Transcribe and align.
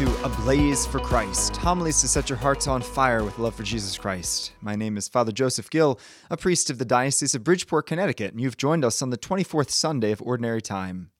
To 0.00 0.24
A 0.24 0.30
Blaze 0.30 0.86
for 0.86 0.98
Christ, 0.98 1.58
homilies 1.58 2.00
to 2.00 2.08
set 2.08 2.30
your 2.30 2.38
hearts 2.38 2.66
on 2.66 2.80
fire 2.80 3.22
with 3.22 3.38
love 3.38 3.54
for 3.54 3.64
Jesus 3.64 3.98
Christ. 3.98 4.52
My 4.62 4.74
name 4.74 4.96
is 4.96 5.08
Father 5.08 5.30
Joseph 5.30 5.68
Gill, 5.68 6.00
a 6.30 6.38
priest 6.38 6.70
of 6.70 6.78
the 6.78 6.86
Diocese 6.86 7.34
of 7.34 7.44
Bridgeport, 7.44 7.86
Connecticut, 7.86 8.32
and 8.32 8.40
you've 8.40 8.56
joined 8.56 8.82
us 8.82 9.02
on 9.02 9.10
the 9.10 9.18
24th 9.18 9.68
Sunday 9.68 10.10
of 10.10 10.22
Ordinary 10.22 10.62
Time. 10.62 11.10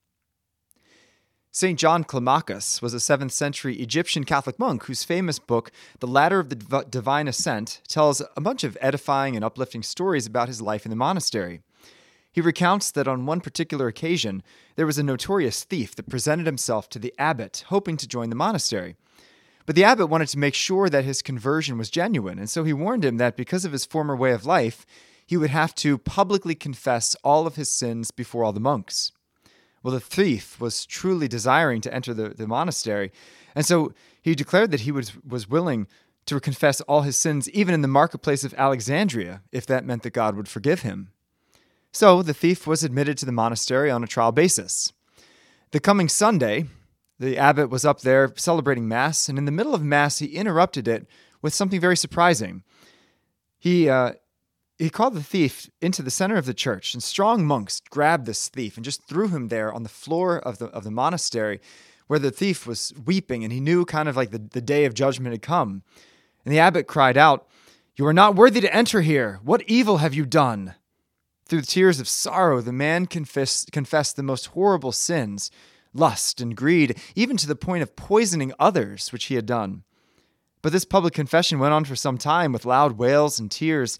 St. 1.50 1.78
John 1.78 2.04
Climacus 2.04 2.80
was 2.80 2.94
a 2.94 2.96
7th 2.96 3.32
century 3.32 3.76
Egyptian 3.76 4.24
Catholic 4.24 4.58
monk 4.58 4.84
whose 4.84 5.04
famous 5.04 5.38
book, 5.38 5.70
The 5.98 6.06
Ladder 6.06 6.40
of 6.40 6.48
the 6.48 6.86
Divine 6.88 7.28
Ascent, 7.28 7.82
tells 7.86 8.22
a 8.34 8.40
bunch 8.40 8.64
of 8.64 8.78
edifying 8.80 9.36
and 9.36 9.44
uplifting 9.44 9.82
stories 9.82 10.26
about 10.26 10.48
his 10.48 10.62
life 10.62 10.86
in 10.86 10.90
the 10.90 10.96
monastery. 10.96 11.60
He 12.32 12.40
recounts 12.40 12.90
that 12.92 13.08
on 13.08 13.26
one 13.26 13.40
particular 13.40 13.88
occasion, 13.88 14.42
there 14.76 14.86
was 14.86 14.98
a 14.98 15.02
notorious 15.02 15.64
thief 15.64 15.96
that 15.96 16.08
presented 16.08 16.46
himself 16.46 16.88
to 16.90 16.98
the 16.98 17.12
abbot, 17.18 17.64
hoping 17.68 17.96
to 17.96 18.08
join 18.08 18.30
the 18.30 18.36
monastery. 18.36 18.96
But 19.66 19.74
the 19.74 19.84
abbot 19.84 20.06
wanted 20.06 20.28
to 20.28 20.38
make 20.38 20.54
sure 20.54 20.88
that 20.88 21.04
his 21.04 21.22
conversion 21.22 21.76
was 21.76 21.90
genuine, 21.90 22.38
and 22.38 22.48
so 22.48 22.64
he 22.64 22.72
warned 22.72 23.04
him 23.04 23.16
that 23.18 23.36
because 23.36 23.64
of 23.64 23.72
his 23.72 23.84
former 23.84 24.16
way 24.16 24.32
of 24.32 24.46
life, 24.46 24.86
he 25.26 25.36
would 25.36 25.50
have 25.50 25.74
to 25.76 25.98
publicly 25.98 26.54
confess 26.54 27.14
all 27.22 27.46
of 27.46 27.56
his 27.56 27.70
sins 27.70 28.10
before 28.10 28.42
all 28.42 28.52
the 28.52 28.60
monks. 28.60 29.12
Well, 29.82 29.94
the 29.94 30.00
thief 30.00 30.60
was 30.60 30.86
truly 30.86 31.28
desiring 31.28 31.80
to 31.82 31.94
enter 31.94 32.12
the, 32.12 32.30
the 32.30 32.46
monastery, 32.46 33.12
and 33.54 33.64
so 33.64 33.92
he 34.22 34.34
declared 34.34 34.70
that 34.70 34.80
he 34.80 34.92
was, 34.92 35.12
was 35.24 35.48
willing 35.48 35.86
to 36.26 36.38
confess 36.40 36.80
all 36.82 37.02
his 37.02 37.16
sins, 37.16 37.48
even 37.50 37.74
in 37.74 37.82
the 37.82 37.88
marketplace 37.88 38.44
of 38.44 38.54
Alexandria, 38.54 39.42
if 39.52 39.66
that 39.66 39.84
meant 39.84 40.02
that 40.02 40.12
God 40.12 40.36
would 40.36 40.48
forgive 40.48 40.82
him. 40.82 41.10
So 41.92 42.22
the 42.22 42.34
thief 42.34 42.66
was 42.66 42.84
admitted 42.84 43.18
to 43.18 43.26
the 43.26 43.32
monastery 43.32 43.90
on 43.90 44.04
a 44.04 44.06
trial 44.06 44.32
basis. 44.32 44.92
The 45.72 45.80
coming 45.80 46.08
Sunday, 46.08 46.66
the 47.18 47.36
abbot 47.36 47.68
was 47.68 47.84
up 47.84 48.00
there 48.00 48.32
celebrating 48.36 48.88
Mass, 48.88 49.28
and 49.28 49.38
in 49.38 49.44
the 49.44 49.52
middle 49.52 49.74
of 49.74 49.82
Mass, 49.82 50.18
he 50.18 50.26
interrupted 50.26 50.86
it 50.86 51.06
with 51.42 51.54
something 51.54 51.80
very 51.80 51.96
surprising. 51.96 52.62
He, 53.58 53.88
uh, 53.88 54.12
he 54.78 54.88
called 54.88 55.14
the 55.14 55.22
thief 55.22 55.68
into 55.80 56.02
the 56.02 56.10
center 56.10 56.36
of 56.36 56.46
the 56.46 56.54
church, 56.54 56.94
and 56.94 57.02
strong 57.02 57.44
monks 57.44 57.80
grabbed 57.90 58.26
this 58.26 58.48
thief 58.48 58.76
and 58.76 58.84
just 58.84 59.04
threw 59.04 59.28
him 59.28 59.48
there 59.48 59.72
on 59.72 59.82
the 59.82 59.88
floor 59.88 60.38
of 60.38 60.58
the, 60.58 60.66
of 60.66 60.84
the 60.84 60.90
monastery 60.90 61.60
where 62.06 62.18
the 62.18 62.30
thief 62.30 62.66
was 62.66 62.92
weeping, 63.04 63.44
and 63.44 63.52
he 63.52 63.60
knew 63.60 63.84
kind 63.84 64.08
of 64.08 64.16
like 64.16 64.30
the, 64.30 64.38
the 64.38 64.60
day 64.60 64.84
of 64.84 64.94
judgment 64.94 65.32
had 65.32 65.42
come. 65.42 65.82
And 66.44 66.52
the 66.52 66.58
abbot 66.58 66.86
cried 66.86 67.16
out, 67.16 67.46
You 67.94 68.06
are 68.06 68.12
not 68.12 68.34
worthy 68.34 68.60
to 68.60 68.74
enter 68.74 69.02
here. 69.02 69.38
What 69.44 69.62
evil 69.68 69.98
have 69.98 70.14
you 70.14 70.24
done? 70.24 70.74
Through 71.50 71.62
tears 71.62 71.98
of 71.98 72.06
sorrow, 72.06 72.60
the 72.60 72.72
man 72.72 73.06
confessed, 73.06 73.72
confessed 73.72 74.14
the 74.14 74.22
most 74.22 74.46
horrible 74.46 74.92
sins 74.92 75.50
lust 75.92 76.40
and 76.40 76.56
greed, 76.56 76.96
even 77.16 77.36
to 77.38 77.48
the 77.48 77.56
point 77.56 77.82
of 77.82 77.96
poisoning 77.96 78.52
others, 78.60 79.12
which 79.12 79.24
he 79.24 79.34
had 79.34 79.46
done. 79.46 79.82
But 80.62 80.70
this 80.70 80.84
public 80.84 81.12
confession 81.12 81.58
went 81.58 81.74
on 81.74 81.84
for 81.84 81.96
some 81.96 82.18
time 82.18 82.52
with 82.52 82.64
loud 82.64 82.98
wails 82.98 83.40
and 83.40 83.50
tears, 83.50 83.98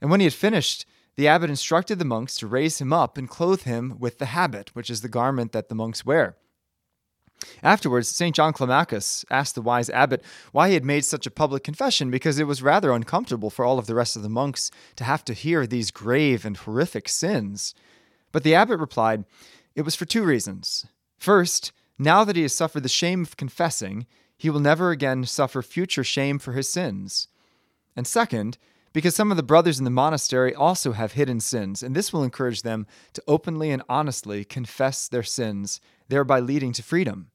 and 0.00 0.10
when 0.10 0.20
he 0.20 0.24
had 0.24 0.32
finished, 0.32 0.86
the 1.16 1.28
abbot 1.28 1.50
instructed 1.50 1.98
the 1.98 2.06
monks 2.06 2.34
to 2.36 2.46
raise 2.46 2.80
him 2.80 2.94
up 2.94 3.18
and 3.18 3.28
clothe 3.28 3.64
him 3.64 3.96
with 3.98 4.16
the 4.16 4.32
habit, 4.32 4.74
which 4.74 4.88
is 4.88 5.02
the 5.02 5.08
garment 5.10 5.52
that 5.52 5.68
the 5.68 5.74
monks 5.74 6.06
wear. 6.06 6.36
Afterwards, 7.66 8.08
St. 8.08 8.32
John 8.32 8.52
Climacus 8.52 9.24
asked 9.28 9.56
the 9.56 9.60
wise 9.60 9.90
abbot 9.90 10.22
why 10.52 10.68
he 10.68 10.74
had 10.74 10.84
made 10.84 11.04
such 11.04 11.26
a 11.26 11.32
public 11.32 11.64
confession 11.64 12.12
because 12.12 12.38
it 12.38 12.46
was 12.46 12.62
rather 12.62 12.92
uncomfortable 12.92 13.50
for 13.50 13.64
all 13.64 13.80
of 13.80 13.88
the 13.88 13.94
rest 13.96 14.14
of 14.14 14.22
the 14.22 14.28
monks 14.28 14.70
to 14.94 15.02
have 15.02 15.24
to 15.24 15.32
hear 15.32 15.66
these 15.66 15.90
grave 15.90 16.44
and 16.44 16.58
horrific 16.58 17.08
sins. 17.08 17.74
But 18.30 18.44
the 18.44 18.54
abbot 18.54 18.78
replied, 18.78 19.24
It 19.74 19.82
was 19.82 19.96
for 19.96 20.04
two 20.04 20.22
reasons. 20.22 20.86
First, 21.18 21.72
now 21.98 22.22
that 22.22 22.36
he 22.36 22.42
has 22.42 22.54
suffered 22.54 22.84
the 22.84 22.88
shame 22.88 23.22
of 23.22 23.36
confessing, 23.36 24.06
he 24.38 24.48
will 24.48 24.60
never 24.60 24.92
again 24.92 25.24
suffer 25.24 25.60
future 25.60 26.04
shame 26.04 26.38
for 26.38 26.52
his 26.52 26.68
sins. 26.68 27.26
And 27.96 28.06
second, 28.06 28.58
because 28.92 29.16
some 29.16 29.32
of 29.32 29.36
the 29.36 29.42
brothers 29.42 29.80
in 29.80 29.84
the 29.84 29.90
monastery 29.90 30.54
also 30.54 30.92
have 30.92 31.14
hidden 31.14 31.40
sins, 31.40 31.82
and 31.82 31.96
this 31.96 32.12
will 32.12 32.22
encourage 32.22 32.62
them 32.62 32.86
to 33.14 33.24
openly 33.26 33.72
and 33.72 33.82
honestly 33.88 34.44
confess 34.44 35.08
their 35.08 35.24
sins, 35.24 35.80
thereby 36.08 36.38
leading 36.38 36.72
to 36.72 36.82
freedom. 36.84 37.32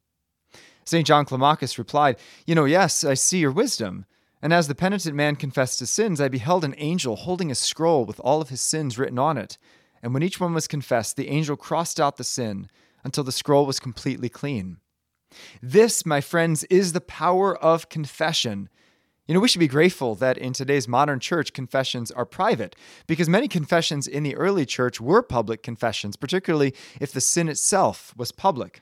St. 0.85 1.05
John 1.05 1.25
Climacus 1.25 1.77
replied, 1.77 2.17
You 2.45 2.55
know, 2.55 2.65
yes, 2.65 3.03
I 3.03 3.13
see 3.13 3.39
your 3.39 3.51
wisdom. 3.51 4.05
And 4.41 4.51
as 4.51 4.67
the 4.67 4.75
penitent 4.75 5.15
man 5.15 5.35
confessed 5.35 5.79
his 5.79 5.91
sins, 5.91 6.19
I 6.19 6.27
beheld 6.27 6.63
an 6.63 6.75
angel 6.77 7.15
holding 7.15 7.51
a 7.51 7.55
scroll 7.55 8.05
with 8.05 8.19
all 8.21 8.41
of 8.41 8.49
his 8.49 8.61
sins 8.61 8.97
written 8.97 9.19
on 9.19 9.37
it. 9.37 9.57
And 10.01 10.13
when 10.13 10.23
each 10.23 10.39
one 10.39 10.53
was 10.53 10.67
confessed, 10.67 11.15
the 11.15 11.29
angel 11.29 11.55
crossed 11.55 11.99
out 11.99 12.17
the 12.17 12.23
sin 12.23 12.67
until 13.03 13.23
the 13.23 13.31
scroll 13.31 13.65
was 13.65 13.79
completely 13.79 14.29
clean. 14.29 14.77
This, 15.61 16.05
my 16.05 16.21
friends, 16.21 16.63
is 16.65 16.93
the 16.93 17.01
power 17.01 17.55
of 17.55 17.89
confession. 17.89 18.69
You 19.27 19.35
know, 19.35 19.39
we 19.39 19.47
should 19.47 19.59
be 19.59 19.67
grateful 19.67 20.15
that 20.15 20.37
in 20.37 20.53
today's 20.53 20.87
modern 20.87 21.19
church, 21.19 21.53
confessions 21.53 22.11
are 22.11 22.25
private, 22.25 22.75
because 23.07 23.29
many 23.29 23.47
confessions 23.47 24.07
in 24.07 24.23
the 24.23 24.35
early 24.35 24.65
church 24.65 24.99
were 24.99 25.21
public 25.21 25.63
confessions, 25.63 26.15
particularly 26.15 26.73
if 26.99 27.13
the 27.13 27.21
sin 27.21 27.47
itself 27.47 28.13
was 28.17 28.31
public. 28.31 28.81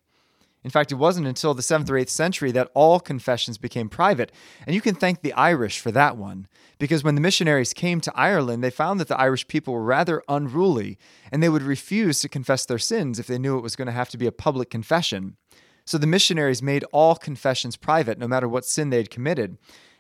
In 0.64 0.70
fact, 0.70 0.92
it 0.92 0.96
wasn't 0.96 1.28
until 1.28 1.53
the 1.53 1.62
7th 1.62 1.90
or 1.90 1.94
8th 1.94 2.09
century 2.09 2.52
that 2.52 2.70
all 2.74 3.00
confessions 3.00 3.58
became 3.58 3.88
private, 3.88 4.31
and 4.66 4.75
you 4.75 4.81
can 4.81 4.96
thank 4.96 5.22
the 5.22 5.34
Irish 5.34 5.80
for 5.80 5.92
that 5.92 6.18
one. 6.18 6.47
Because 6.80 7.03
when 7.03 7.16
the 7.16 7.22
missionaries 7.22 7.74
came 7.74 8.02
to 8.02 8.12
Ireland, 8.16 8.62
they 8.64 8.70
found 8.70 9.00
that 9.00 9.08
the 9.08 9.20
Irish 9.20 9.47
people 9.47 9.74
were 9.74 9.84
rather 9.84 10.22
unruly, 10.28 10.97
and 11.31 11.42
they 11.42 11.50
would 11.50 11.62
refuse 11.62 12.20
to 12.22 12.30
confess 12.30 12.66
their 12.66 12.78
sins 12.78 13.20
if 13.20 13.28
they 13.28 13.40
knew 13.40 13.58
it 13.58 13.64
was 13.64 13.78
going 13.78 13.86
to 13.86 13.94
have 13.94 14.09
to 14.09 14.18
be 14.18 14.28
a 14.28 14.34
public 14.34 14.70
confession. 14.70 15.38
So 15.86 15.97
the 15.97 16.08
missionaries 16.08 16.62
made 16.62 16.84
all 16.91 17.16
confessions 17.16 17.78
private, 17.78 18.18
no 18.18 18.28
matter 18.28 18.47
what 18.47 18.66
sin 18.66 18.90
they 18.90 18.97
had 18.97 19.09
committed. 19.09 19.58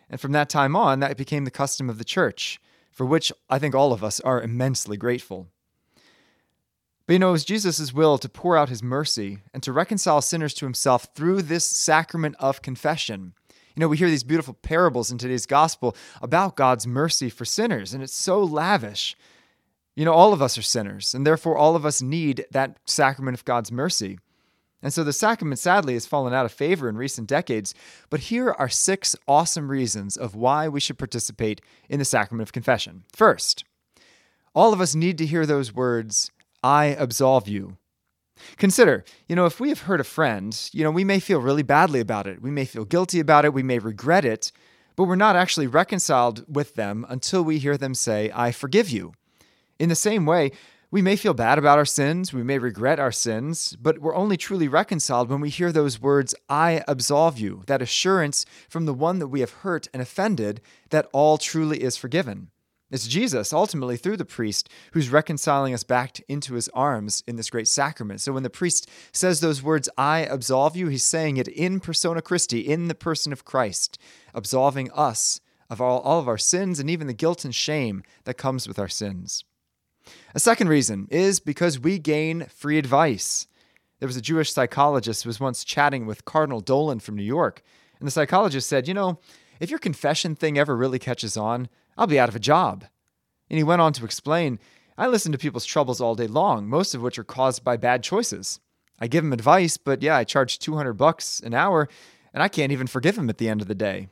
And 0.09 0.19
from 0.19 0.33
that 0.33 0.49
time 0.49 0.75
on, 0.75 0.99
that 0.99 1.17
became 1.17 1.45
the 1.45 1.51
custom 1.51 1.89
of 1.89 1.97
the 1.97 2.03
church, 2.03 2.59
for 2.91 3.05
which 3.05 3.31
I 3.49 3.59
think 3.59 3.75
all 3.75 3.93
of 3.93 4.03
us 4.03 4.19
are 4.19 4.41
immensely 4.41 4.97
grateful. 4.97 5.47
But 7.09 7.13
you 7.13 7.19
know, 7.19 7.29
it 7.29 7.31
was 7.31 7.43
Jesus' 7.43 7.91
will 7.91 8.19
to 8.19 8.29
pour 8.29 8.55
out 8.55 8.69
his 8.69 8.83
mercy 8.83 9.39
and 9.51 9.63
to 9.63 9.73
reconcile 9.73 10.21
sinners 10.21 10.53
to 10.53 10.67
himself 10.67 11.07
through 11.15 11.41
this 11.41 11.65
sacrament 11.65 12.35
of 12.37 12.61
confession. 12.61 13.33
You 13.75 13.79
know, 13.79 13.87
we 13.87 13.97
hear 13.97 14.11
these 14.11 14.23
beautiful 14.23 14.53
parables 14.53 15.09
in 15.09 15.17
today's 15.17 15.47
gospel 15.47 15.95
about 16.21 16.55
God's 16.55 16.85
mercy 16.85 17.31
for 17.31 17.45
sinners, 17.45 17.95
and 17.95 18.03
it's 18.03 18.13
so 18.13 18.43
lavish. 18.43 19.17
You 19.95 20.05
know, 20.05 20.13
all 20.13 20.33
of 20.33 20.41
us 20.43 20.55
are 20.55 20.61
sinners, 20.61 21.15
and 21.15 21.25
therefore 21.25 21.57
all 21.57 21.75
of 21.75 21.83
us 21.83 21.99
need 21.99 22.45
that 22.51 22.77
sacrament 22.85 23.35
of 23.35 23.43
God's 23.43 23.71
mercy. 23.71 24.19
And 24.83 24.93
so 24.93 25.03
the 25.03 25.11
sacrament 25.11 25.57
sadly 25.57 25.95
has 25.95 26.05
fallen 26.05 26.35
out 26.35 26.45
of 26.45 26.51
favor 26.51 26.87
in 26.87 26.95
recent 26.95 27.27
decades, 27.27 27.73
but 28.11 28.19
here 28.19 28.51
are 28.51 28.69
six 28.69 29.15
awesome 29.27 29.71
reasons 29.71 30.15
of 30.15 30.35
why 30.35 30.67
we 30.67 30.79
should 30.79 30.99
participate 30.99 31.59
in 31.89 31.97
the 31.97 32.05
sacrament 32.05 32.47
of 32.47 32.53
confession. 32.53 33.05
First, 33.11 33.63
all 34.53 34.73
of 34.73 34.79
us 34.79 34.93
need 34.93 35.17
to 35.17 35.25
hear 35.25 35.47
those 35.47 35.73
words, 35.73 36.29
I 36.63 36.85
absolve 36.85 37.47
you. 37.47 37.77
Consider, 38.57 39.03
you 39.27 39.35
know, 39.35 39.45
if 39.45 39.59
we 39.59 39.69
have 39.69 39.81
hurt 39.81 39.99
a 39.99 40.05
friend, 40.05 40.57
you 40.71 40.83
know, 40.83 40.91
we 40.91 41.03
may 41.03 41.19
feel 41.19 41.41
really 41.41 41.63
badly 41.63 41.99
about 41.99 42.27
it. 42.27 42.41
We 42.41 42.51
may 42.51 42.65
feel 42.65 42.85
guilty 42.85 43.19
about 43.19 43.45
it. 43.45 43.53
We 43.53 43.63
may 43.63 43.79
regret 43.79 44.23
it, 44.25 44.51
but 44.95 45.05
we're 45.05 45.15
not 45.15 45.35
actually 45.35 45.67
reconciled 45.67 46.45
with 46.53 46.75
them 46.75 47.05
until 47.09 47.43
we 47.43 47.59
hear 47.59 47.77
them 47.77 47.93
say, 47.93 48.31
I 48.33 48.51
forgive 48.51 48.89
you. 48.89 49.13
In 49.77 49.89
the 49.89 49.95
same 49.95 50.25
way, 50.25 50.51
we 50.91 51.01
may 51.03 51.15
feel 51.15 51.35
bad 51.35 51.59
about 51.59 51.77
our 51.77 51.85
sins, 51.85 52.33
we 52.33 52.41
may 52.41 52.57
regret 52.57 52.99
our 52.99 53.11
sins, 53.11 53.77
but 53.79 53.99
we're 53.99 54.15
only 54.15 54.37
truly 54.37 54.67
reconciled 54.67 55.29
when 55.29 55.39
we 55.39 55.49
hear 55.49 55.71
those 55.71 56.01
words, 56.01 56.33
I 56.49 56.83
absolve 56.87 57.37
you, 57.37 57.61
that 57.67 57.81
assurance 57.81 58.43
from 58.67 58.87
the 58.87 58.93
one 58.93 59.19
that 59.19 59.27
we 59.27 59.41
have 59.41 59.51
hurt 59.51 59.87
and 59.93 60.01
offended 60.01 60.61
that 60.89 61.07
all 61.13 61.37
truly 61.37 61.83
is 61.83 61.95
forgiven. 61.95 62.49
It's 62.91 63.07
Jesus, 63.07 63.53
ultimately 63.53 63.97
through 63.97 64.17
the 64.17 64.25
priest, 64.25 64.67
who's 64.93 65.09
reconciling 65.09 65.75
us 65.75 65.83
back 65.83 66.21
into 66.27 66.55
his 66.55 66.69
arms 66.69 67.23
in 67.27 67.35
this 67.35 67.51
great 67.51 67.67
sacrament. 67.67 68.19
So 68.19 68.33
when 68.33 68.41
the 68.41 68.49
priest 68.49 68.89
says 69.11 69.39
those 69.39 69.61
words, 69.61 69.89
I 69.95 70.19
absolve 70.21 70.75
you, 70.75 70.87
he's 70.87 71.03
saying 71.03 71.37
it 71.37 71.47
in 71.47 71.79
persona 71.79 72.21
Christi, 72.21 72.61
in 72.61 72.87
the 72.87 72.95
person 72.95 73.31
of 73.31 73.45
Christ, 73.45 73.99
absolving 74.33 74.89
us 74.91 75.39
of 75.69 75.79
all, 75.79 75.99
all 75.99 76.19
of 76.19 76.27
our 76.27 76.39
sins 76.39 76.79
and 76.79 76.89
even 76.89 77.05
the 77.05 77.13
guilt 77.13 77.45
and 77.45 77.53
shame 77.53 78.01
that 78.23 78.39
comes 78.39 78.67
with 78.67 78.79
our 78.79 78.87
sins. 78.87 79.43
A 80.33 80.39
second 80.39 80.69
reason 80.69 81.07
is 81.11 81.39
because 81.39 81.79
we 81.79 81.99
gain 81.99 82.45
free 82.45 82.79
advice. 82.79 83.45
There 83.99 84.07
was 84.07 84.17
a 84.17 84.21
Jewish 84.21 84.51
psychologist 84.51 85.23
who 85.23 85.29
was 85.29 85.39
once 85.39 85.63
chatting 85.63 86.07
with 86.07 86.25
Cardinal 86.25 86.61
Dolan 86.61 87.01
from 87.01 87.15
New 87.15 87.23
York, 87.23 87.61
and 87.99 88.07
the 88.07 88.11
psychologist 88.11 88.67
said, 88.67 88.87
You 88.87 88.95
know, 88.95 89.19
if 89.59 89.69
your 89.69 89.77
confession 89.77 90.35
thing 90.35 90.57
ever 90.57 90.75
really 90.75 90.99
catches 90.99 91.37
on, 91.37 91.69
I'll 91.99 92.07
be 92.07 92.17
out 92.17 92.29
of 92.29 92.35
a 92.35 92.39
job. 92.39 92.85
And 93.49 93.57
he 93.57 93.63
went 93.63 93.81
on 93.81 93.91
to 93.93 94.05
explain 94.05 94.57
I 94.97 95.07
listen 95.07 95.33
to 95.33 95.37
people's 95.37 95.65
troubles 95.65 95.99
all 95.99 96.15
day 96.15 96.27
long, 96.27 96.67
most 96.67 96.95
of 96.95 97.01
which 97.01 97.19
are 97.19 97.25
caused 97.25 97.63
by 97.63 97.75
bad 97.75 98.03
choices. 98.03 98.61
I 99.01 99.07
give 99.07 99.23
them 99.23 99.33
advice, 99.33 99.75
but 99.75 100.01
yeah, 100.01 100.15
I 100.15 100.23
charge 100.23 100.59
200 100.59 100.93
bucks 100.93 101.41
an 101.41 101.53
hour, 101.53 101.89
and 102.33 102.41
I 102.41 102.47
can't 102.47 102.71
even 102.71 102.87
forgive 102.87 103.17
them 103.17 103.29
at 103.29 103.37
the 103.37 103.49
end 103.49 103.61
of 103.61 103.67
the 103.67 103.75
day. 103.75 104.07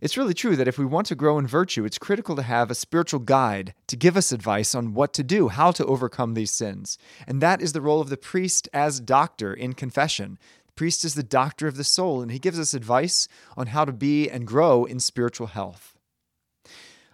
It's 0.00 0.16
really 0.16 0.34
true 0.34 0.54
that 0.54 0.68
if 0.68 0.78
we 0.78 0.84
want 0.84 1.08
to 1.08 1.14
grow 1.16 1.36
in 1.36 1.48
virtue, 1.48 1.84
it's 1.84 1.98
critical 1.98 2.36
to 2.36 2.42
have 2.42 2.70
a 2.70 2.76
spiritual 2.76 3.20
guide 3.20 3.74
to 3.88 3.96
give 3.96 4.16
us 4.16 4.30
advice 4.30 4.72
on 4.74 4.94
what 4.94 5.12
to 5.14 5.24
do, 5.24 5.48
how 5.48 5.72
to 5.72 5.86
overcome 5.86 6.34
these 6.34 6.52
sins. 6.52 6.96
And 7.26 7.40
that 7.40 7.60
is 7.60 7.72
the 7.72 7.80
role 7.80 8.00
of 8.00 8.08
the 8.08 8.16
priest 8.16 8.68
as 8.72 9.00
doctor 9.00 9.52
in 9.52 9.72
confession 9.72 10.38
The 10.66 10.72
Priest 10.74 11.04
is 11.04 11.14
the 11.14 11.22
doctor 11.24 11.66
of 11.66 11.76
the 11.76 11.84
soul, 11.84 12.22
and 12.22 12.30
he 12.30 12.38
gives 12.38 12.58
us 12.58 12.74
advice 12.74 13.26
on 13.56 13.68
how 13.68 13.84
to 13.84 13.92
be 13.92 14.30
and 14.30 14.46
grow 14.46 14.84
in 14.84 15.00
spiritual 15.00 15.48
health. 15.48 15.93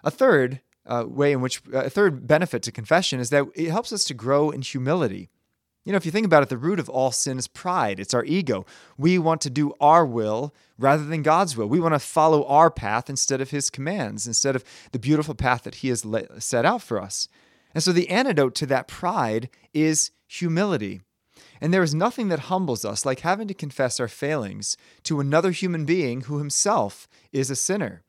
A 0.04 0.10
third 0.10 0.60
uh, 0.86 1.04
way 1.06 1.32
in 1.32 1.40
which, 1.40 1.62
uh, 1.72 1.84
a 1.84 1.90
third 1.90 2.26
benefit 2.26 2.62
to 2.64 2.72
confession 2.72 3.20
is 3.20 3.30
that 3.30 3.46
it 3.54 3.70
helps 3.70 3.92
us 3.92 4.04
to 4.04 4.14
grow 4.14 4.50
in 4.50 4.62
humility. 4.62 5.30
You 5.84 5.92
know, 5.92 5.96
if 5.96 6.04
you 6.04 6.12
think 6.12 6.26
about 6.26 6.42
it, 6.42 6.50
the 6.50 6.58
root 6.58 6.78
of 6.78 6.90
all 6.90 7.10
sin 7.10 7.38
is 7.38 7.46
pride. 7.46 7.98
It's 7.98 8.12
our 8.12 8.24
ego. 8.24 8.66
We 8.98 9.18
want 9.18 9.40
to 9.42 9.50
do 9.50 9.72
our 9.80 10.04
will 10.04 10.54
rather 10.78 11.04
than 11.04 11.22
God's 11.22 11.56
will. 11.56 11.68
We 11.68 11.80
want 11.80 11.94
to 11.94 11.98
follow 11.98 12.44
our 12.44 12.70
path 12.70 13.08
instead 13.08 13.40
of 13.40 13.50
His 13.50 13.70
commands, 13.70 14.26
instead 14.26 14.56
of 14.56 14.64
the 14.92 14.98
beautiful 14.98 15.34
path 15.34 15.62
that 15.62 15.76
He 15.76 15.88
has 15.88 16.04
set 16.38 16.66
out 16.66 16.82
for 16.82 17.00
us. 17.00 17.28
And 17.74 17.82
so 17.82 17.92
the 17.92 18.10
antidote 18.10 18.54
to 18.56 18.66
that 18.66 18.88
pride 18.88 19.48
is 19.72 20.10
humility. 20.26 21.00
And 21.60 21.72
there 21.72 21.82
is 21.82 21.94
nothing 21.94 22.28
that 22.28 22.40
humbles 22.40 22.84
us 22.84 23.06
like 23.06 23.20
having 23.20 23.48
to 23.48 23.54
confess 23.54 24.00
our 24.00 24.08
failings 24.08 24.76
to 25.04 25.20
another 25.20 25.50
human 25.50 25.84
being 25.84 26.22
who 26.22 26.38
himself 26.38 27.08
is 27.32 27.50
a 27.50 27.56
sinner. 27.56 28.02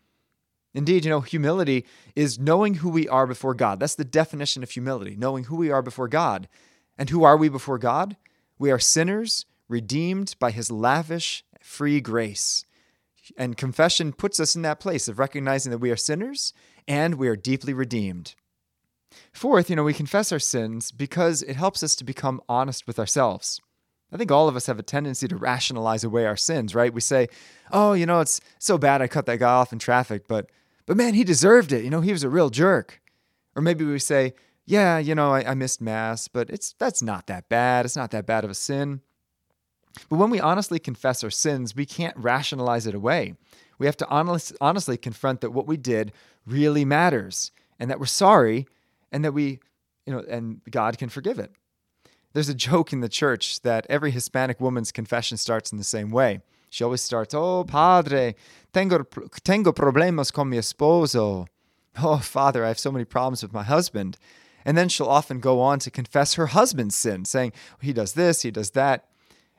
Indeed, 0.73 1.03
you 1.03 1.11
know, 1.11 1.21
humility 1.21 1.85
is 2.15 2.39
knowing 2.39 2.75
who 2.75 2.89
we 2.89 3.07
are 3.09 3.27
before 3.27 3.53
God. 3.53 3.79
That's 3.79 3.95
the 3.95 4.05
definition 4.05 4.63
of 4.63 4.71
humility, 4.71 5.15
knowing 5.17 5.45
who 5.45 5.57
we 5.57 5.69
are 5.69 5.81
before 5.81 6.07
God. 6.07 6.47
And 6.97 7.09
who 7.09 7.23
are 7.23 7.35
we 7.35 7.49
before 7.49 7.77
God? 7.77 8.15
We 8.57 8.71
are 8.71 8.79
sinners 8.79 9.45
redeemed 9.67 10.35
by 10.39 10.51
his 10.51 10.71
lavish, 10.71 11.43
free 11.61 11.99
grace. 11.99 12.65
And 13.37 13.57
confession 13.57 14.13
puts 14.13 14.39
us 14.39 14.55
in 14.55 14.61
that 14.63 14.79
place 14.79 15.07
of 15.07 15.19
recognizing 15.19 15.71
that 15.71 15.77
we 15.79 15.91
are 15.91 15.97
sinners 15.97 16.53
and 16.87 17.15
we 17.15 17.27
are 17.27 17.35
deeply 17.35 17.73
redeemed. 17.73 18.35
Fourth, 19.33 19.69
you 19.69 19.75
know, 19.75 19.83
we 19.83 19.93
confess 19.93 20.31
our 20.31 20.39
sins 20.39 20.91
because 20.91 21.41
it 21.41 21.55
helps 21.55 21.83
us 21.83 21.95
to 21.95 22.03
become 22.03 22.41
honest 22.47 22.87
with 22.87 22.99
ourselves. 22.99 23.59
I 24.11 24.17
think 24.17 24.31
all 24.31 24.49
of 24.49 24.55
us 24.55 24.65
have 24.65 24.79
a 24.79 24.83
tendency 24.83 25.27
to 25.27 25.37
rationalize 25.37 26.03
away 26.03 26.25
our 26.25 26.35
sins, 26.35 26.75
right? 26.75 26.93
We 26.93 27.01
say, 27.01 27.29
"Oh, 27.71 27.93
you 27.93 28.05
know, 28.05 28.19
it's 28.19 28.41
so 28.59 28.77
bad 28.77 29.01
I 29.01 29.07
cut 29.07 29.25
that 29.27 29.39
guy 29.39 29.51
off 29.51 29.71
in 29.71 29.79
traffic, 29.79 30.27
but 30.27 30.49
but 30.85 30.97
man, 30.97 31.13
he 31.13 31.23
deserved 31.23 31.71
it. 31.71 31.83
You 31.83 31.89
know, 31.89 32.01
he 32.01 32.11
was 32.11 32.23
a 32.23 32.29
real 32.29 32.49
jerk." 32.49 33.01
Or 33.55 33.61
maybe 33.61 33.83
we 33.83 33.99
say, 33.99 34.33
"Yeah, 34.65 34.97
you 34.97 35.15
know, 35.15 35.31
I, 35.31 35.51
I 35.51 35.53
missed 35.53 35.81
mass, 35.81 36.27
but 36.27 36.49
it's 36.49 36.73
that's 36.73 37.01
not 37.01 37.27
that 37.27 37.49
bad. 37.49 37.85
It's 37.85 37.95
not 37.95 38.11
that 38.11 38.25
bad 38.25 38.43
of 38.43 38.49
a 38.49 38.55
sin." 38.55 39.01
But 40.09 40.17
when 40.17 40.29
we 40.29 40.39
honestly 40.39 40.79
confess 40.79 41.23
our 41.23 41.29
sins, 41.29 41.75
we 41.75 41.85
can't 41.85 42.15
rationalize 42.17 42.87
it 42.87 42.95
away. 42.95 43.35
We 43.77 43.85
have 43.85 43.97
to 43.97 44.07
honest, 44.09 44.53
honestly 44.61 44.97
confront 44.97 45.41
that 45.41 45.51
what 45.51 45.67
we 45.67 45.77
did 45.77 46.13
really 46.45 46.85
matters 46.85 47.51
and 47.79 47.89
that 47.89 47.99
we're 47.99 48.05
sorry 48.05 48.67
and 49.11 49.25
that 49.25 49.33
we, 49.33 49.59
you 50.05 50.13
know, 50.13 50.23
and 50.29 50.61
God 50.69 50.97
can 50.97 51.09
forgive 51.09 51.39
it. 51.39 51.51
There's 52.33 52.49
a 52.49 52.53
joke 52.53 52.93
in 52.93 53.01
the 53.01 53.09
church 53.09 53.61
that 53.61 53.85
every 53.89 54.11
Hispanic 54.11 54.61
woman's 54.61 54.91
confession 54.91 55.37
starts 55.37 55.71
in 55.71 55.77
the 55.77 55.83
same 55.83 56.11
way. 56.11 56.39
She 56.71 56.85
always 56.85 57.01
starts, 57.01 57.33
Oh, 57.33 57.65
Padre, 57.65 58.33
tengo, 58.71 59.03
tengo 59.43 59.73
problemas 59.73 60.31
con 60.31 60.49
mi 60.49 60.57
esposo. 60.57 61.47
Oh, 62.01 62.17
Father, 62.17 62.63
I 62.63 62.69
have 62.69 62.79
so 62.79 62.91
many 62.91 63.03
problems 63.03 63.43
with 63.43 63.51
my 63.51 63.63
husband. 63.63 64.17
And 64.63 64.77
then 64.77 64.87
she'll 64.87 65.07
often 65.07 65.41
go 65.41 65.59
on 65.59 65.79
to 65.79 65.91
confess 65.91 66.35
her 66.35 66.47
husband's 66.47 66.95
sin, 66.95 67.25
saying, 67.25 67.51
He 67.81 67.91
does 67.91 68.13
this, 68.13 68.43
he 68.43 68.51
does 68.51 68.71
that. 68.71 69.09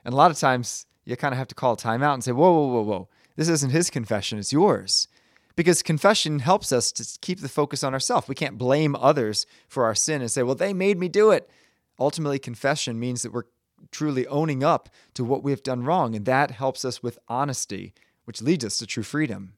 And 0.05 0.15
a 0.15 0.17
lot 0.17 0.31
of 0.31 0.39
times 0.39 0.87
you 1.05 1.15
kind 1.17 1.35
of 1.35 1.39
have 1.39 1.49
to 1.49 1.55
call 1.55 1.75
a 1.75 1.77
timeout 1.77 2.15
and 2.15 2.25
say, 2.25 2.33
Whoa, 2.33 2.51
whoa, 2.51 2.67
whoa, 2.67 2.83
whoa. 2.83 3.09
This 3.37 3.51
isn't 3.51 3.71
his 3.71 3.91
confession, 3.91 4.39
it's 4.39 4.53
yours 4.53 5.07
because 5.55 5.83
confession 5.83 6.39
helps 6.39 6.73
us 6.73 6.91
to 6.93 7.19
keep 7.21 7.41
the 7.41 7.49
focus 7.49 7.85
on 7.85 7.93
ourselves. 7.93 8.27
We 8.27 8.35
can't 8.35 8.57
blame 8.57 8.97
others 8.97 9.47
for 9.69 9.85
our 9.85 9.95
sin 9.95 10.23
and 10.23 10.31
say, 10.31 10.43
well, 10.43 10.55
they 10.55 10.73
made 10.73 10.99
me 10.99 11.09
do 11.09 11.31
it. 11.31 11.51
Ultimately, 11.99 12.39
confession 12.39 12.99
means 12.99 13.23
that 13.23 13.33
we're 13.33 13.45
truly 13.91 14.27
owning 14.27 14.63
up 14.63 14.89
to 15.15 15.25
what 15.25 15.43
we 15.43 15.51
have 15.51 15.63
done 15.63 15.85
wrong, 15.85 16.15
and 16.15 16.25
that 16.27 16.53
helps 16.53 16.85
us 16.85 17.03
with 17.03 17.19
honesty, 17.29 17.95
which 18.25 18.43
leads 18.43 18.65
us 18.65 18.79
to 18.79 18.87
true 18.87 19.03
freedom. 19.03 19.55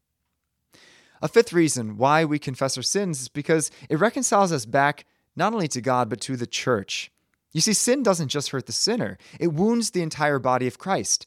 A 1.23 1.29
fifth 1.29 1.53
reason 1.53 1.97
why 1.97 2.25
we 2.25 2.39
confess 2.39 2.77
our 2.77 2.83
sins 2.83 3.23
is 3.23 3.29
because 3.29 3.71
it 3.89 3.99
reconciles 3.99 4.53
us 4.53 4.67
back 4.67 5.07
not 5.37 5.53
only 5.53 5.69
to 5.69 5.81
God, 5.81 6.09
but 6.09 6.21
to 6.23 6.37
the 6.37 6.47
church. 6.47 7.11
You 7.53 7.61
see, 7.61 7.73
sin 7.73 8.03
doesn't 8.03 8.29
just 8.29 8.51
hurt 8.51 8.67
the 8.67 8.73
sinner, 8.73 9.17
it 9.39 9.53
wounds 9.53 9.91
the 9.91 10.03
entire 10.03 10.39
body 10.39 10.67
of 10.67 10.79
Christ. 10.79 11.27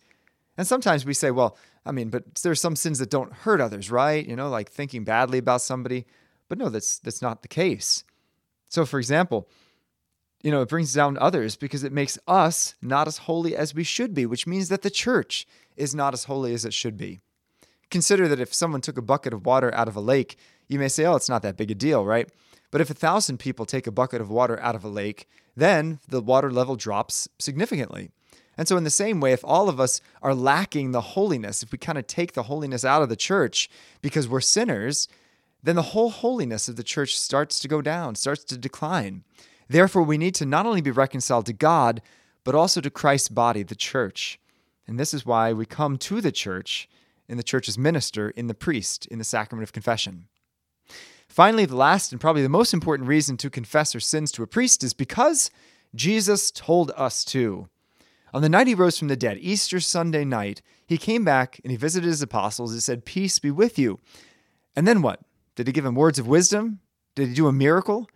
And 0.58 0.68
sometimes 0.68 1.06
we 1.06 1.14
say, 1.14 1.32
well, 1.32 1.58
I 1.86 1.92
mean, 1.92 2.10
but 2.10 2.36
there's 2.36 2.60
some 2.60 2.76
sins 2.76 3.00
that 3.00 3.10
don't 3.10 3.32
hurt 3.32 3.62
others, 3.62 3.90
right? 3.90 4.26
You 4.28 4.36
know, 4.36 4.50
like 4.50 4.70
thinking 4.70 5.04
badly 5.04 5.38
about 5.38 5.62
somebody. 5.62 6.06
But 6.50 6.58
no, 6.58 6.70
that's 6.70 7.00
that's 7.00 7.22
not 7.22 7.42
the 7.42 7.48
case. 7.48 8.04
So 8.68 8.86
for 8.86 9.00
example, 9.00 9.48
you 10.42 10.52
know, 10.52 10.62
it 10.62 10.70
brings 10.70 10.94
down 10.94 11.18
others 11.18 11.56
because 11.56 11.84
it 11.84 11.92
makes 11.92 12.18
us 12.28 12.76
not 12.82 13.08
as 13.08 13.20
holy 13.20 13.56
as 13.56 13.74
we 13.74 13.84
should 13.84 14.14
be, 14.14 14.26
which 14.26 14.48
means 14.48 14.70
that 14.70 14.82
the 14.82 14.90
church 14.90 15.48
is 15.76 15.96
not 15.96 16.14
as 16.14 16.26
holy 16.26 16.54
as 16.54 16.66
it 16.66 16.74
should 16.74 16.98
be. 16.98 17.22
Consider 17.90 18.28
that 18.28 18.40
if 18.40 18.54
someone 18.54 18.82
took 18.82 18.98
a 18.98 19.02
bucket 19.02 19.34
of 19.34 19.46
water 19.46 19.74
out 19.74 19.88
of 19.88 19.96
a 19.96 20.02
lake, 20.02 20.38
you 20.68 20.78
may 20.78 20.90
say, 20.90 21.06
oh, 21.06 21.16
it's 21.16 21.30
not 21.30 21.42
that 21.42 21.58
big 21.58 21.72
a 21.72 21.76
deal, 21.76 22.06
right? 22.06 22.30
But 22.70 22.82
if 22.82 22.90
a 22.90 22.94
thousand 22.94 23.38
people 23.38 23.66
take 23.66 23.88
a 23.88 23.92
bucket 23.92 24.22
of 24.22 24.30
water 24.30 24.60
out 24.60 24.76
of 24.76 24.84
a 24.84 24.90
lake, 24.90 25.28
then 25.56 26.00
the 26.08 26.22
water 26.22 26.52
level 26.52 26.76
drops 26.76 27.28
significantly. 27.40 28.12
And 28.58 28.68
so, 28.68 28.76
in 28.76 28.84
the 28.84 28.90
same 28.90 29.22
way, 29.22 29.34
if 29.34 29.46
all 29.46 29.70
of 29.70 29.80
us 29.80 30.02
are 30.22 30.34
lacking 30.34 30.92
the 30.92 31.02
holiness, 31.02 31.62
if 31.62 31.72
we 31.72 31.78
kind 31.78 31.98
of 31.98 32.08
take 32.08 32.34
the 32.34 32.44
holiness 32.44 32.84
out 32.84 33.04
of 33.04 33.10
the 33.10 33.16
church 33.16 33.70
because 34.02 34.28
we're 34.28 34.42
sinners, 34.42 35.08
then 35.62 35.76
the 35.76 35.82
whole 35.84 36.10
holiness 36.10 36.68
of 36.68 36.76
the 36.76 36.84
church 36.84 37.18
starts 37.18 37.60
to 37.60 37.68
go 37.68 37.82
down, 37.82 38.16
starts 38.16 38.44
to 38.46 38.58
decline. 38.58 39.24
Therefore, 39.70 40.04
we 40.04 40.18
need 40.18 40.36
to 40.36 40.46
not 40.46 40.66
only 40.66 40.82
be 40.82 40.92
reconciled 40.92 41.46
to 41.48 41.54
God, 41.54 42.02
but 42.44 42.56
also 42.56 42.80
to 42.82 42.90
Christ's 42.90 43.30
body, 43.30 43.64
the 43.64 43.76
church. 43.76 44.40
And 44.88 45.00
this 45.00 45.14
is 45.14 45.26
why 45.26 45.52
we 45.54 45.66
come 45.66 45.98
to 45.98 46.22
the 46.22 46.32
church 46.32 46.88
in 47.28 47.38
the 47.38 47.44
church's 47.44 47.78
minister, 47.78 48.30
in 48.30 48.48
the 48.48 48.54
priest, 48.54 49.06
in 49.08 49.18
the 49.18 49.26
sacrament 49.26 49.64
of 49.64 49.74
confession. 49.74 50.28
Finally, 51.28 51.66
the 51.66 51.76
last 51.76 52.12
and 52.12 52.22
probably 52.22 52.42
the 52.42 52.50
most 52.50 52.74
important 52.74 53.08
reason 53.08 53.36
to 53.38 53.50
confess 53.50 53.94
our 53.94 54.00
sins 54.00 54.32
to 54.32 54.44
a 54.44 54.48
priest 54.48 54.84
is 54.84 54.94
because 54.94 55.52
Jesus 55.94 56.52
told 56.52 56.92
us 56.96 57.26
to. 57.26 57.68
On 58.34 58.42
the 58.42 58.50
night 58.50 58.68
he 58.68 58.76
rose 58.76 58.98
from 58.98 59.08
the 59.08 59.16
dead, 59.16 59.38
Easter 59.40 59.80
Sunday 59.80 60.24
night, 60.24 60.62
he 60.86 60.98
came 60.98 61.26
back 61.26 61.60
and 61.64 61.72
he 61.72 61.78
visited 61.78 62.08
his 62.08 62.22
apostles. 62.22 62.74
He 62.74 62.80
said, 62.80 63.06
Peace 63.06 63.40
be 63.40 63.52
with 63.52 63.78
you. 63.78 64.00
And 64.76 64.88
then 64.88 65.02
what? 65.02 65.22
Did 65.56 65.68
he 65.68 65.74
give 65.74 65.84
them 65.84 65.96
words 65.96 66.20
of 66.20 66.28
wisdom? 66.28 66.80
Did 67.16 67.30
he 67.30 67.34
do 67.34 67.48
a 67.48 67.54
miracle? 67.54 68.08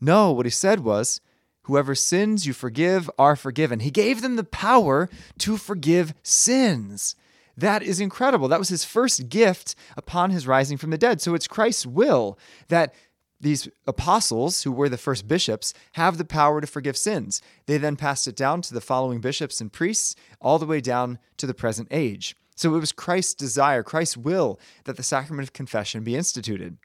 No, 0.00 0.32
what 0.32 0.46
he 0.46 0.50
said 0.50 0.80
was, 0.80 1.20
Whoever 1.64 1.94
sins 1.94 2.46
you 2.46 2.52
forgive 2.52 3.10
are 3.18 3.36
forgiven. 3.36 3.80
He 3.80 3.90
gave 3.90 4.22
them 4.22 4.36
the 4.36 4.44
power 4.44 5.08
to 5.38 5.56
forgive 5.56 6.14
sins. 6.22 7.14
That 7.56 7.82
is 7.82 8.00
incredible. 8.00 8.48
That 8.48 8.58
was 8.58 8.70
his 8.70 8.84
first 8.84 9.28
gift 9.28 9.74
upon 9.96 10.30
his 10.30 10.46
rising 10.46 10.78
from 10.78 10.90
the 10.90 10.98
dead. 10.98 11.20
So 11.20 11.34
it's 11.34 11.46
Christ's 11.46 11.86
will 11.86 12.38
that 12.68 12.94
these 13.40 13.68
apostles, 13.86 14.62
who 14.62 14.72
were 14.72 14.88
the 14.88 14.98
first 14.98 15.28
bishops, 15.28 15.72
have 15.92 16.18
the 16.18 16.24
power 16.24 16.60
to 16.60 16.66
forgive 16.66 16.96
sins. 16.96 17.40
They 17.66 17.78
then 17.78 17.96
passed 17.96 18.26
it 18.26 18.36
down 18.36 18.62
to 18.62 18.74
the 18.74 18.80
following 18.80 19.20
bishops 19.20 19.60
and 19.60 19.72
priests, 19.72 20.16
all 20.40 20.58
the 20.58 20.66
way 20.66 20.80
down 20.80 21.18
to 21.36 21.46
the 21.46 21.54
present 21.54 21.88
age. 21.90 22.36
So 22.56 22.74
it 22.74 22.80
was 22.80 22.92
Christ's 22.92 23.34
desire, 23.34 23.82
Christ's 23.82 24.16
will, 24.16 24.58
that 24.84 24.96
the 24.96 25.02
sacrament 25.02 25.46
of 25.46 25.52
confession 25.52 26.04
be 26.04 26.16
instituted. 26.16 26.78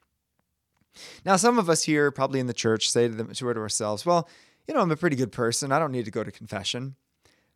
Now, 1.24 1.36
some 1.36 1.58
of 1.58 1.68
us 1.68 1.82
here, 1.82 2.10
probably 2.10 2.40
in 2.40 2.46
the 2.46 2.54
church, 2.54 2.90
say 2.90 3.08
to, 3.08 3.14
them, 3.14 3.32
to 3.32 3.48
ourselves, 3.48 4.06
well, 4.06 4.28
you 4.66 4.74
know, 4.74 4.80
I'm 4.80 4.90
a 4.90 4.96
pretty 4.96 5.16
good 5.16 5.32
person. 5.32 5.72
I 5.72 5.78
don't 5.78 5.92
need 5.92 6.04
to 6.06 6.10
go 6.10 6.24
to 6.24 6.30
confession. 6.30 6.96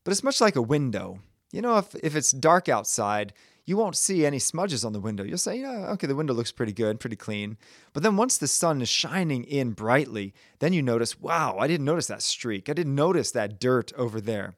But 0.05 0.13
it's 0.13 0.23
much 0.23 0.41
like 0.41 0.57
a 0.57 0.63
window. 0.63 1.21
You 1.53 1.63
know, 1.63 1.79
if, 1.79 1.95
if 1.97 2.15
it's 2.15 2.31
dark 2.31 2.69
outside, 2.69 3.33
you 3.67 3.77
won't 3.77 3.97
see 3.97 4.25
any 4.25 4.39
smudges 4.39 4.85
on 4.85 4.93
the 4.93 5.01
window. 5.01 5.25
You'll 5.25 5.39
say, 5.39 5.61
yeah, 5.61 5.91
okay, 5.93 6.07
the 6.07 6.15
window 6.15 6.35
looks 6.35 6.53
pretty 6.53 6.73
good, 6.73 7.01
pretty 7.01 7.17
clean. 7.17 7.57
But 7.93 8.03
then 8.03 8.17
once 8.17 8.39
the 8.39 8.49
sun 8.49 8.81
is 8.81 8.89
shining 8.89 9.45
in 9.45 9.73
brightly, 9.73 10.35
then 10.61 10.73
you 10.73 10.83
notice, 10.83 11.21
wow, 11.21 11.57
I 11.59 11.67
didn't 11.67 11.87
notice 11.87 12.07
that 12.07 12.23
streak. 12.23 12.69
I 12.69 12.73
didn't 12.73 12.95
notice 12.95 13.31
that 13.33 13.61
dirt 13.61 13.93
over 13.97 14.21
there. 14.21 14.55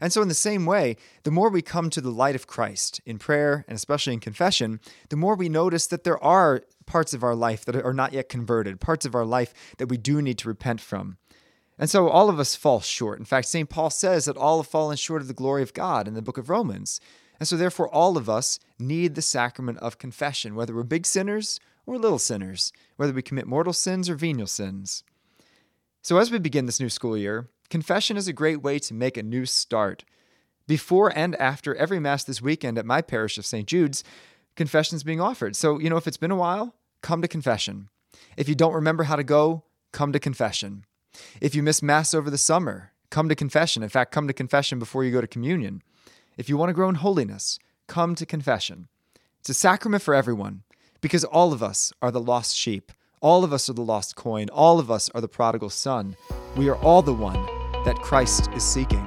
And 0.00 0.12
so, 0.12 0.22
in 0.22 0.28
the 0.28 0.34
same 0.34 0.64
way, 0.64 0.96
the 1.24 1.30
more 1.30 1.50
we 1.50 1.60
come 1.60 1.90
to 1.90 2.00
the 2.00 2.10
light 2.10 2.36
of 2.36 2.46
Christ 2.46 3.00
in 3.04 3.18
prayer 3.18 3.64
and 3.66 3.74
especially 3.74 4.12
in 4.12 4.20
confession, 4.20 4.80
the 5.08 5.16
more 5.16 5.34
we 5.34 5.48
notice 5.48 5.88
that 5.88 6.04
there 6.04 6.22
are 6.22 6.62
parts 6.88 7.14
of 7.14 7.22
our 7.22 7.36
life 7.36 7.64
that 7.64 7.76
are 7.76 7.92
not 7.92 8.12
yet 8.12 8.28
converted, 8.28 8.80
parts 8.80 9.06
of 9.06 9.14
our 9.14 9.24
life 9.24 9.54
that 9.76 9.88
we 9.88 9.96
do 9.96 10.20
need 10.20 10.38
to 10.38 10.48
repent 10.48 10.80
from. 10.80 11.18
And 11.78 11.88
so, 11.88 12.08
all 12.08 12.28
of 12.28 12.40
us 12.40 12.56
fall 12.56 12.80
short. 12.80 13.20
In 13.20 13.24
fact, 13.24 13.46
St. 13.46 13.68
Paul 13.68 13.90
says 13.90 14.24
that 14.24 14.36
all 14.36 14.60
have 14.60 14.66
fallen 14.66 14.96
short 14.96 15.22
of 15.22 15.28
the 15.28 15.34
glory 15.34 15.62
of 15.62 15.74
God 15.74 16.08
in 16.08 16.14
the 16.14 16.22
book 16.22 16.36
of 16.36 16.50
Romans. 16.50 17.00
And 17.38 17.46
so, 17.46 17.56
therefore, 17.56 17.88
all 17.88 18.16
of 18.16 18.28
us 18.28 18.58
need 18.80 19.14
the 19.14 19.22
sacrament 19.22 19.78
of 19.78 19.98
confession, 19.98 20.56
whether 20.56 20.74
we're 20.74 20.82
big 20.82 21.06
sinners 21.06 21.60
or 21.86 21.96
little 21.96 22.18
sinners, 22.18 22.72
whether 22.96 23.12
we 23.12 23.22
commit 23.22 23.46
mortal 23.46 23.72
sins 23.72 24.10
or 24.10 24.16
venial 24.16 24.48
sins. 24.48 25.04
So, 26.02 26.18
as 26.18 26.32
we 26.32 26.40
begin 26.40 26.66
this 26.66 26.80
new 26.80 26.88
school 26.88 27.16
year, 27.16 27.48
confession 27.70 28.16
is 28.16 28.26
a 28.26 28.32
great 28.32 28.60
way 28.60 28.80
to 28.80 28.94
make 28.94 29.16
a 29.16 29.22
new 29.22 29.46
start. 29.46 30.04
Before 30.66 31.16
and 31.16 31.36
after 31.36 31.74
every 31.76 32.00
Mass 32.00 32.24
this 32.24 32.42
weekend 32.42 32.76
at 32.76 32.84
my 32.84 33.02
parish 33.02 33.38
of 33.38 33.46
St. 33.46 33.66
Jude's, 33.66 34.02
confession 34.58 34.96
is 34.96 35.04
being 35.04 35.20
offered. 35.20 35.56
So, 35.56 35.78
you 35.78 35.88
know, 35.88 35.96
if 35.96 36.06
it's 36.06 36.18
been 36.18 36.30
a 36.30 36.36
while, 36.36 36.74
come 37.00 37.22
to 37.22 37.28
confession. 37.28 37.88
If 38.36 38.48
you 38.48 38.54
don't 38.54 38.74
remember 38.74 39.04
how 39.04 39.16
to 39.16 39.24
go, 39.24 39.64
come 39.92 40.12
to 40.12 40.18
confession. 40.18 40.84
If 41.40 41.54
you 41.54 41.62
miss 41.62 41.82
Mass 41.82 42.12
over 42.12 42.28
the 42.28 42.36
summer, 42.36 42.92
come 43.10 43.30
to 43.30 43.34
confession. 43.34 43.82
In 43.82 43.88
fact, 43.88 44.12
come 44.12 44.26
to 44.26 44.34
confession 44.34 44.78
before 44.78 45.04
you 45.04 45.12
go 45.12 45.22
to 45.22 45.26
communion. 45.26 45.82
If 46.36 46.48
you 46.48 46.58
want 46.58 46.68
to 46.68 46.74
grow 46.74 46.88
in 46.88 46.96
holiness, 46.96 47.58
come 47.86 48.14
to 48.16 48.26
confession. 48.26 48.88
It's 49.40 49.48
a 49.48 49.54
sacrament 49.54 50.02
for 50.02 50.14
everyone 50.14 50.64
because 51.00 51.24
all 51.24 51.52
of 51.52 51.62
us 51.62 51.92
are 52.02 52.10
the 52.10 52.20
lost 52.20 52.56
sheep. 52.56 52.92
All 53.20 53.44
of 53.44 53.52
us 53.52 53.70
are 53.70 53.74
the 53.74 53.82
lost 53.82 54.16
coin. 54.16 54.48
All 54.50 54.78
of 54.78 54.90
us 54.90 55.08
are 55.14 55.20
the 55.20 55.28
prodigal 55.28 55.70
son. 55.70 56.16
We 56.56 56.68
are 56.68 56.76
all 56.76 57.02
the 57.02 57.14
one 57.14 57.42
that 57.84 57.96
Christ 57.96 58.48
is 58.54 58.62
seeking. 58.64 59.06